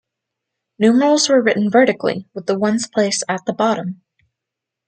[0.79, 4.01] Numerals were written vertically, with the ones place at the bottom.